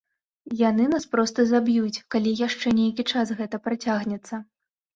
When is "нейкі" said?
2.81-3.07